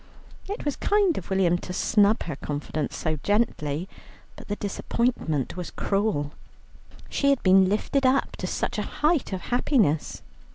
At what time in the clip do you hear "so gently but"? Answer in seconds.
2.97-4.47